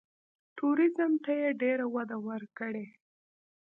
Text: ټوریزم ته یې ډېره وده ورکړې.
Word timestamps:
ټوریزم 0.57 1.11
ته 1.23 1.31
یې 1.39 1.49
ډېره 1.61 1.85
وده 1.95 2.17
ورکړې. 2.27 2.85